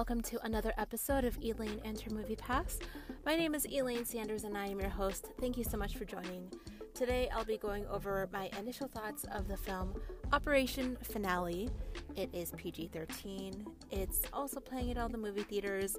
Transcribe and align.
welcome 0.00 0.20
to 0.22 0.42
another 0.46 0.72
episode 0.78 1.24
of 1.24 1.36
Elaine 1.42 1.80
and 1.84 2.00
her 2.00 2.10
Movie 2.10 2.36
Pass. 2.36 2.78
My 3.26 3.34
name 3.34 3.54
is 3.54 3.66
Elaine 3.66 4.04
Sanders 4.04 4.44
and 4.44 4.56
I 4.56 4.66
am 4.66 4.78
your 4.80 4.88
host. 4.88 5.26
Thank 5.40 5.58
you 5.58 5.64
so 5.64 5.76
much 5.76 5.96
for 5.96 6.04
joining. 6.04 6.50
Today 6.94 7.28
I'll 7.34 7.44
be 7.44 7.58
going 7.58 7.84
over 7.88 8.28
my 8.32 8.48
initial 8.58 8.86
thoughts 8.86 9.24
of 9.34 9.48
the 9.48 9.56
film 9.56 9.92
Operation 10.32 10.96
Finale. 11.02 11.68
It 12.16 12.30
is 12.32 12.52
PG 12.56 12.90
13, 12.92 13.66
it's 13.90 14.22
also 14.32 14.60
playing 14.60 14.92
at 14.92 14.98
all 14.98 15.08
the 15.08 15.18
movie 15.18 15.42
theaters, 15.42 15.98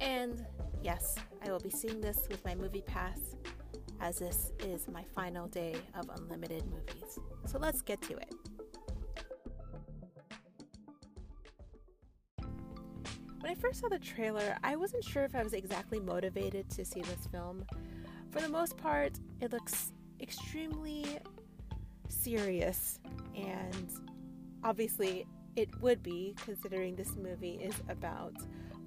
and 0.00 0.44
yes, 0.82 1.16
I 1.44 1.50
will 1.50 1.60
be 1.60 1.70
seeing 1.70 2.00
this 2.00 2.28
with 2.30 2.44
my 2.44 2.54
movie 2.54 2.82
pass 2.82 3.18
as 4.00 4.18
this 4.18 4.52
is 4.60 4.86
my 4.86 5.04
final 5.14 5.48
day 5.48 5.76
of 5.94 6.08
unlimited 6.14 6.64
movies. 6.66 7.18
So 7.46 7.58
let's 7.58 7.80
get 7.82 8.00
to 8.02 8.16
it. 8.16 8.34
When 13.40 13.50
I 13.50 13.54
first 13.54 13.80
saw 13.80 13.88
the 13.88 13.98
trailer, 13.98 14.58
I 14.62 14.76
wasn't 14.76 15.02
sure 15.02 15.24
if 15.24 15.34
I 15.34 15.42
was 15.42 15.54
exactly 15.54 15.98
motivated 15.98 16.68
to 16.70 16.84
see 16.84 17.00
this 17.00 17.26
film. 17.32 17.64
For 18.30 18.40
the 18.40 18.50
most 18.50 18.76
part, 18.76 19.12
it 19.40 19.50
looks 19.50 19.92
extremely 20.20 21.18
serious, 22.08 22.98
and 23.34 23.88
obviously, 24.62 25.26
it 25.56 25.68
would 25.80 26.02
be 26.02 26.36
considering 26.44 26.94
this 26.96 27.16
movie 27.16 27.58
is 27.62 27.74
about 27.88 28.34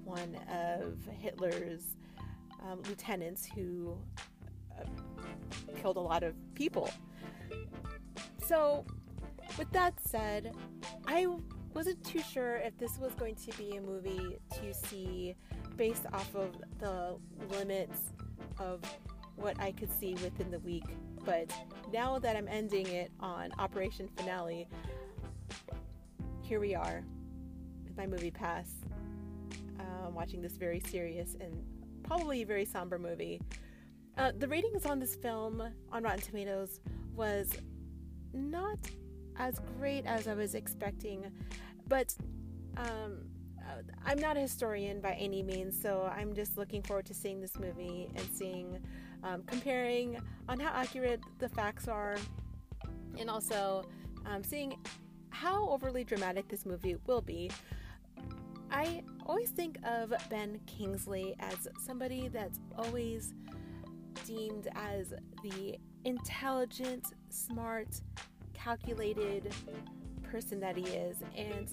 one 0.04 0.38
of 0.48 1.00
Hitler's 1.20 1.96
um, 2.64 2.80
lieutenants 2.88 3.48
who 3.48 3.98
uh, 4.80 4.86
killed 5.82 5.98
a 5.98 6.02
lot 6.02 6.22
of 6.22 6.36
people. 6.54 6.92
So, 8.46 8.86
with 9.58 9.72
that 9.72 9.96
said, 10.06 10.56
I 11.08 11.28
wasn't 11.74 12.04
too 12.04 12.22
sure 12.22 12.58
if 12.58 12.78
this 12.78 12.98
was 13.00 13.14
going 13.16 13.36
to 13.36 13.58
be 13.58 13.78
a 13.78 13.82
movie 13.82 14.38
to 14.52 14.74
see 14.74 15.36
based 15.76 16.06
off 16.14 16.34
of 16.36 16.50
the 16.80 17.16
limits 17.58 18.14
of 18.60 18.82
what 19.36 19.60
I 19.60 19.72
could 19.72 19.92
see 20.00 20.14
within 20.16 20.52
the 20.52 20.60
week. 20.60 20.86
But 21.26 21.52
now 21.92 22.20
that 22.20 22.36
I'm 22.36 22.48
ending 22.48 22.88
it 22.88 23.12
on 23.20 23.52
Operation 23.58 24.10
Finale, 24.16 24.68
here 26.42 26.60
we 26.60 26.76
are 26.76 27.04
with 27.84 27.98
my 27.98 28.06
movie 28.06 28.32
pass, 28.32 28.70
uh, 29.80 30.10
watching 30.12 30.42
this 30.42 30.58
very 30.58 30.82
serious 30.92 31.36
and 31.40 31.54
probably 32.04 32.44
very 32.44 32.66
somber 32.66 33.00
movie. 33.00 33.42
Uh, 34.18 34.32
the 34.38 34.48
ratings 34.48 34.86
on 34.86 35.00
this 35.00 35.16
film 35.16 35.64
on 35.92 36.04
Rotten 36.04 36.22
Tomatoes 36.22 36.82
was 37.16 37.50
not 38.34 38.78
as 39.38 39.60
great 39.78 40.06
as 40.06 40.28
I 40.28 40.34
was 40.34 40.56
expecting. 40.56 41.32
But 41.88 42.16
um, 42.78 43.26
uh, 43.60 43.82
I'm 44.06 44.20
not 44.20 44.38
a 44.38 44.42
historian 44.42 45.02
by 45.02 45.14
any 45.14 45.44
means, 45.44 45.80
so 45.80 46.12
I'm 46.16 46.34
just 46.34 46.58
looking 46.58 46.82
forward 46.84 47.06
to 47.08 47.14
seeing 47.14 47.42
this 47.42 47.58
movie 47.60 48.10
and 48.16 48.28
seeing, 48.34 48.80
um, 49.24 49.44
comparing 49.44 50.20
on 50.50 50.60
how 50.60 50.72
accurate 50.74 51.22
the 51.40 51.50
facts 51.50 51.88
are, 51.88 52.18
and 53.18 53.30
also 53.30 53.86
um, 54.26 54.44
seeing 54.44 54.78
how 55.30 55.70
overly 55.70 56.04
dramatic 56.04 56.48
this 56.48 56.66
movie 56.66 56.96
will 57.08 57.22
be. 57.22 57.50
I 58.72 59.04
always 59.26 59.50
think 59.50 59.78
of 59.86 60.14
Ben 60.30 60.60
Kingsley 60.66 61.36
as 61.40 61.68
somebody 61.86 62.28
that's 62.28 62.60
always 62.78 63.34
deemed 64.26 64.68
as 64.76 65.14
the 65.44 65.78
intelligent, 66.06 67.06
smart, 67.30 68.02
calculated 68.64 69.54
person 70.24 70.60
that 70.60 70.76
he 70.76 70.84
is. 70.84 71.18
And 71.36 71.70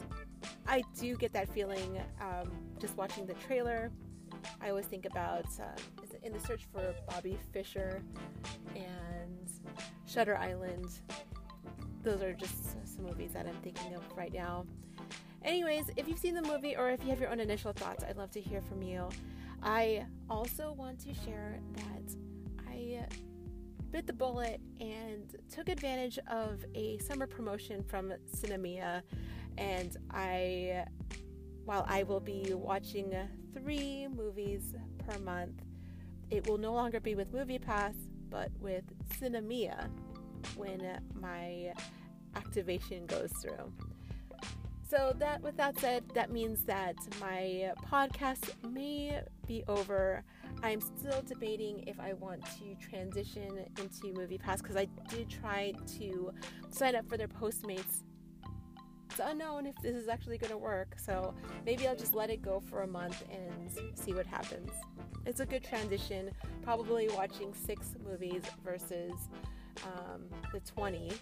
I 0.67 0.83
do 0.99 1.17
get 1.17 1.33
that 1.33 1.49
feeling 1.49 2.01
um, 2.21 2.51
just 2.79 2.97
watching 2.97 3.27
the 3.27 3.35
trailer. 3.35 3.91
I 4.61 4.71
always 4.71 4.87
think 4.87 5.07
about 5.07 5.47
uh, 5.61 5.65
in 6.23 6.33
the 6.33 6.41
search 6.41 6.67
for 6.73 6.95
Bobby 7.09 7.39
Fischer 7.53 8.03
and 8.75 9.51
Shutter 10.07 10.37
Island. 10.37 10.89
Those 12.03 12.23
are 12.23 12.33
just 12.33 12.73
some 12.87 13.05
movies 13.05 13.33
that 13.33 13.47
I'm 13.47 13.57
thinking 13.63 13.95
of 13.95 14.03
right 14.17 14.33
now. 14.33 14.67
Anyways, 15.43 15.91
if 15.97 16.09
you've 16.09 16.19
seen 16.19 16.35
the 16.35 16.43
movie 16.43 16.77
or 16.77 16.91
if 16.91 17.03
you 17.03 17.11
have 17.11 17.21
your 17.21 17.31
own 17.31 17.41
initial 17.41 17.73
thoughts, 17.73 18.05
I'd 18.05 18.17
love 18.17 18.31
to 18.33 18.41
hear 18.41 18.61
from 18.61 18.83
you. 18.83 19.09
I 19.63 20.07
also 20.29 20.73
want 20.77 20.99
to 21.01 21.15
share 21.15 21.59
that 21.77 22.15
I 22.69 23.07
bit 23.91 24.07
the 24.07 24.13
bullet 24.13 24.61
and 24.81 25.37
took 25.53 25.69
advantage 25.69 26.19
of 26.29 26.65
a 26.75 26.99
summer 26.99 27.27
promotion 27.27 27.83
from 27.83 28.13
Sinemia. 28.35 29.03
And 29.59 29.97
I, 30.11 30.85
while 31.65 31.85
I 31.89 32.05
will 32.05 32.21
be 32.21 32.53
watching 32.55 33.13
three 33.53 34.07
movies 34.09 34.75
per 35.07 35.19
month, 35.19 35.63
it 36.31 36.47
will 36.49 36.59
no 36.59 36.73
longer 36.73 37.01
be 37.01 37.15
with 37.15 37.33
Movie 37.33 37.59
Pass, 37.59 37.95
but 38.29 38.51
with 38.61 38.85
Sinemia 39.21 39.89
when 40.57 41.01
my 41.21 41.73
activation 42.37 43.07
goes 43.07 43.33
through. 43.43 43.73
So 44.89 45.15
that 45.19 45.41
with 45.43 45.57
that 45.57 45.79
said, 45.79 46.05
that 46.15 46.33
means 46.33 46.65
that 46.65 46.97
my 47.21 47.73
podcast 47.91 48.51
may 48.69 49.21
be 49.47 49.63
over. 49.69 50.25
I'm 50.63 50.81
still 50.81 51.23
debating 51.27 51.85
if 51.87 51.99
I 51.99 52.13
want 52.15 52.45
to 52.59 52.75
transition 52.77 53.65
into 53.79 54.19
MoviePass 54.19 54.59
because 54.59 54.77
I 54.77 54.87
did 55.09 55.29
try 55.29 55.73
to 55.99 56.33
sign 56.71 56.95
up 56.95 57.09
for 57.09 57.17
their 57.17 57.29
Postmates. 57.29 58.03
It's 59.11 59.21
unknown 59.23 59.67
if 59.67 59.75
this 59.83 59.97
is 59.97 60.09
actually 60.09 60.39
going 60.39 60.53
to 60.53 60.59
work, 60.59 60.97
so 60.99 61.35
maybe 61.67 61.89
I'll 61.89 61.97
just 61.97 62.15
let 62.15 62.31
it 62.31 62.43
go 62.43 62.61
for 62.61 62.83
a 62.83 62.87
month 62.87 63.25
and 63.31 63.99
see 63.99 64.13
what 64.13 64.27
happens. 64.27 64.71
It's 65.27 65.41
a 65.41 65.47
good 65.47 65.65
transition, 65.65 66.31
probably 66.63 67.09
watching 67.09 67.53
six 67.55 67.95
movies 68.05 68.43
versus 68.65 69.13
um, 69.85 70.23
the 70.53 70.61
20 70.61 71.13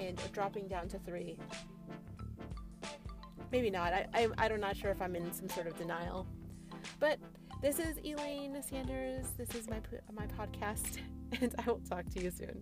and 0.00 0.20
dropping 0.32 0.68
down 0.68 0.88
to 0.88 0.98
three 0.98 1.38
maybe 3.54 3.70
not. 3.70 3.92
I, 3.92 4.08
I, 4.12 4.28
I'm 4.36 4.60
not 4.60 4.76
sure 4.76 4.90
if 4.90 5.00
I'm 5.00 5.14
in 5.14 5.32
some 5.32 5.48
sort 5.48 5.68
of 5.68 5.78
denial. 5.78 6.26
But 6.98 7.20
this 7.64 7.78
is 7.78 7.96
Elaine 8.04 8.62
Sanders. 8.62 9.24
This 9.38 9.54
is 9.54 9.70
my, 9.70 9.80
my 10.12 10.26
podcast, 10.26 10.98
and 11.40 11.54
I 11.58 11.70
will 11.70 11.80
talk 11.88 12.04
to 12.10 12.22
you 12.22 12.30
soon. 12.30 12.60